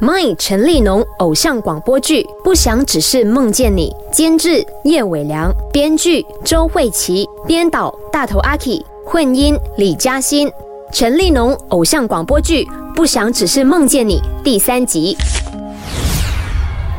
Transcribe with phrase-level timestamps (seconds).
[0.00, 10.50] My 陈立农偶像广播剧《不想只是梦见你》，监制叶伟良，编剧周慧琪，编导大头阿 K，混音李嘉欣。
[10.90, 15.14] 陈立农偶像广播剧《不想只是梦见你》第三集。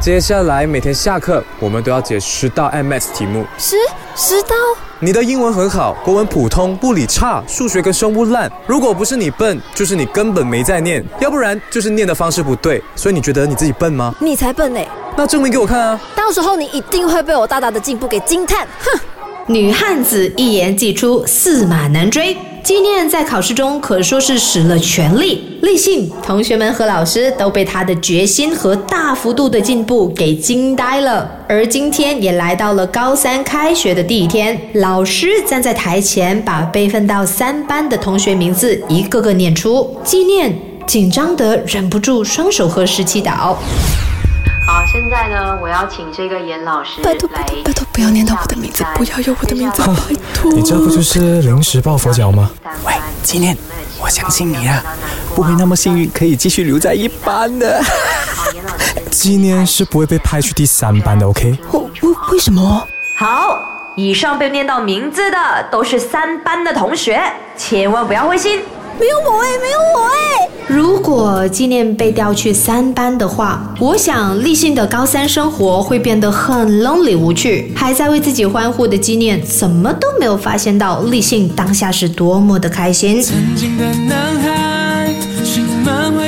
[0.02, 3.46] 接下来每天下课，我们都要解十道 MS 题目。
[3.60, 3.76] 十
[4.16, 4.56] 十道？
[5.00, 8.52] 你的英文很好，国文普通，物理差，数学跟生物烂。
[8.66, 12.82] 如果不是你笨，就是你根本没在念，要不然就是念的方式不对。
[12.96, 14.16] 所以你觉得你自己笨吗？
[14.20, 14.80] 你才笨呢！
[15.16, 16.02] 那证明给我看啊！
[16.16, 18.68] 到时候你一定会被我大大的进步给惊叹。
[18.80, 19.00] 哼！
[19.46, 22.36] 女汉子一言既出，驷马难追。
[22.64, 31.30] 纪念在考试中可说是使了全力，立信同学们和老师都被他的决心和大幅度的进步给惊呆了。
[31.48, 40.00] 而今天也来到了高三开学的第一天，老师站在台前，把备份到三班的同学名字一个个念出。
[40.04, 43.56] 纪念紧张得忍不住双手合十祈祷。
[44.66, 50.52] 好，现在呢，我要请这个严老师拜托拜托拜托，不要念到我的名字，不要用我的名字，拜托。
[50.54, 52.50] 你这不就是临时抱佛脚吗？
[52.86, 53.58] 喂，纪念，
[54.00, 54.84] 我相信你啊，
[55.36, 57.82] 不会那么幸运可以继续留在一班的。
[59.10, 61.58] 纪念是不会被派去第三班的，OK？
[61.72, 62.88] 为为为什么？
[63.16, 63.60] 好，
[63.96, 65.38] 以上被念到名字的
[65.72, 67.22] 都是三班的同学，
[67.58, 68.62] 千万不要灰心。
[69.00, 70.50] 没有我哎，没有我哎！
[70.68, 77.74] 如果纪念被调去三班的话，我想立信的高三生活会变得很 lonely 无趣。
[77.76, 83.22] 还在为自己欢呼的纪念，怎么都没有发现到立信当下是多么的开心。
[83.22, 84.61] 曾经的男孩，心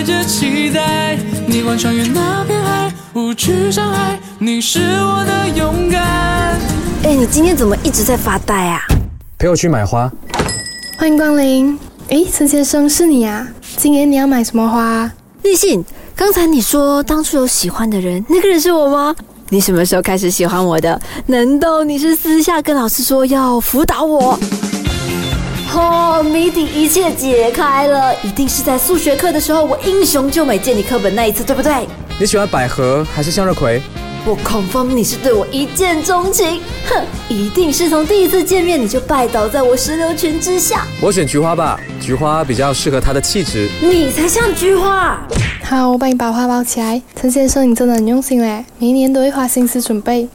[0.04, 6.02] 着期待，你望穿越那片海，无惧伤害，你是我的勇敢。
[7.04, 8.82] 哎，你今天怎么一直在发呆啊？
[9.38, 10.12] 陪我去买花。
[10.98, 11.78] 欢迎光临。
[12.10, 13.48] 哎，陈先生是你啊？
[13.78, 15.10] 今年你要买什么花？
[15.44, 15.84] 立信，
[16.16, 19.16] 刚才你说当初有喜欢的人，那个人是我吗？
[19.50, 21.00] 你什么时候开始喜欢我的？
[21.28, 24.38] 难道你是私下跟老师说要辅导我？
[25.76, 31.88] 哦，谜底一切解开了，一定是在数学课的时候，我英雄救美借你课本那一次，对不对？
[32.20, 33.82] 你喜欢百合还是向日葵？
[34.26, 40.86] 我恐风你是对我一见钟情， 哼，一定是从第一次见面你就拜倒在我石榴裙之下。
[41.02, 43.68] 我选菊花吧，菊花比较适合她的气质。
[43.82, 45.20] 你才像菊花。
[45.64, 47.02] 好，我帮你把花包起来。
[47.20, 50.30] 陈先生，你真的很用心嘞，每一年都会花心思准备。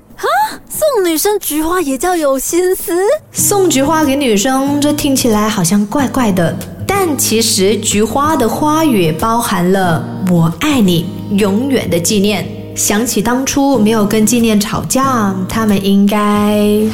[0.78, 2.92] 哈，送女生菊花也叫有心思？
[3.32, 6.54] 送菊花给女生，这听起来好像怪怪的。
[6.86, 12.46] 但其实菊花的花语包含了我爱你，永远的纪念。
[12.76, 16.56] 想起当初没有跟纪念吵架，他们应该……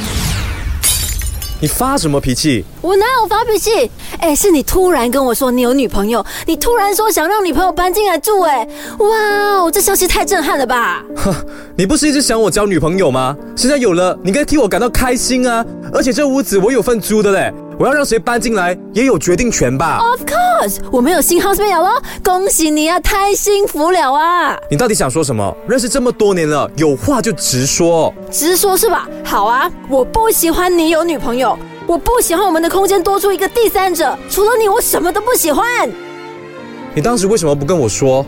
[1.61, 2.65] 你发什么脾气？
[2.81, 3.89] 我哪有发脾气？
[4.19, 8.67] 哎，是你突然跟我说你有女朋友，你突然说想让女朋友搬进来住，哎，
[8.99, 11.03] 哇，这消息太震撼了吧！
[11.15, 11.33] 哼，
[11.77, 13.35] 你不是一直想我交女朋友吗？
[13.53, 15.65] 现在有了，你应该替我感到开心啊！
[15.93, 17.53] 而且这屋子我有份租的嘞。
[17.77, 24.57] 我要让谁搬进来也有决定权吧？Of course，我们有新 housemate 了，恭喜你啊，太幸福了啊！
[24.71, 25.53] 你到底想说什么？
[25.67, 29.09] 认识这么多年了，有话就直说，直说是吧？
[29.25, 35.65] 好啊，我不喜欢你有女朋友，我不喜欢我们的空间多出一个第三者，除了你，我什么都不喜欢。
[36.93, 38.25] 你当时为什么不跟我说？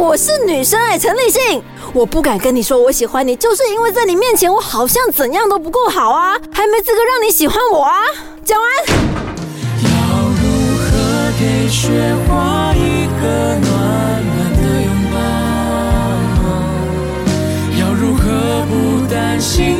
[0.00, 1.62] 我是女生哎，陈立信，
[1.92, 8.00] 我不敢跟你说我喜欢你，就是因为在你面前我好像怎样都不够好啊，还没资格让你喜欢我啊。
[8.42, 8.66] 讲完。
[9.84, 9.90] 要
[10.40, 10.90] 如何
[11.38, 11.90] 给雪
[12.26, 13.28] 花一个
[13.60, 13.68] 暖
[14.24, 15.20] 暖的拥抱？
[17.78, 19.79] 要如何不担心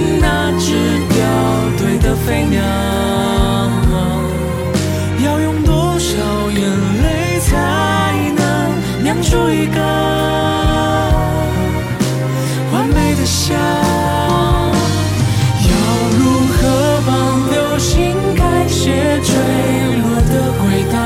[13.20, 13.60] 的笑要
[16.18, 16.20] 如
[16.56, 19.34] 何帮流星改写坠
[20.00, 20.96] 落的轨道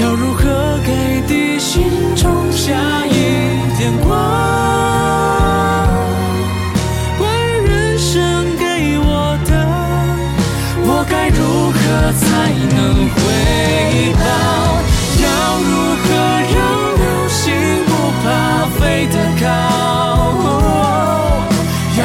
[0.00, 1.84] 要如何给地心
[2.14, 2.72] 种下
[3.06, 3.12] 一
[3.76, 4.08] 点光
[7.20, 7.24] 万
[7.62, 9.52] 人生给我的
[10.86, 11.78] 我该如何
[12.12, 12.24] 才
[12.74, 13.20] 能回
[14.24, 14.24] 到
[15.22, 15.26] 要
[15.60, 15.70] 如
[16.02, 16.35] 何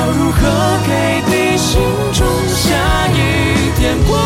[0.01, 0.39] 要如何
[0.87, 1.79] 给你心
[2.11, 4.19] 中下一点光？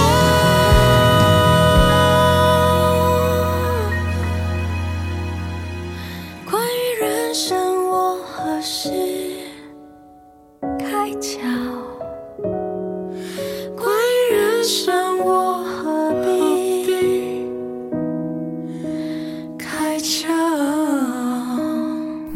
[6.50, 9.15] 关于人生，我何时？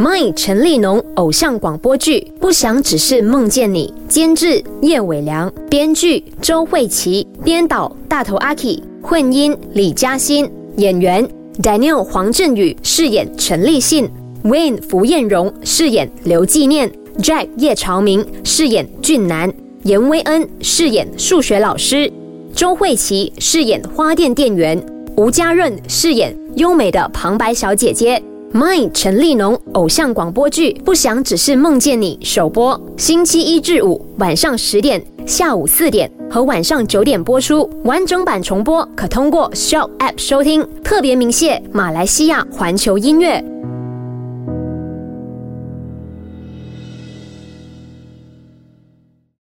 [0.01, 11.27] My 陈立农偶像广播剧《不想只是梦见你》，监制叶伟良，编剧周慧琪，编导大头阿 K，混音李嘉欣，演员
[11.61, 14.09] Daniel 黄振宇饰演陈立信
[14.45, 19.53] ，Wayne 福彦荣饰演刘纪念，Jack 叶朝明饰演俊男，
[19.83, 22.09] 严威恩饰演数学老师，
[22.55, 24.81] 周慧琪饰演花店店员，
[25.17, 28.23] 吴家润饰演优美的旁白小姐姐。
[28.51, 37.69] My 陈立农偶像广播剧《不想只是梦见你》首播，星期一至五晚上十点、下午四点和晚上九点播出。
[37.83, 40.67] 完整版重播可通过 s h o p App 收听。
[40.83, 43.58] 特别鸣谢马来西亚环球音乐。